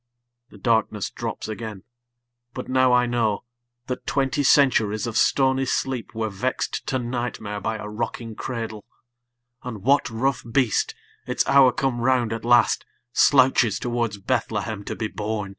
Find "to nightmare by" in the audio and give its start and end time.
6.87-7.77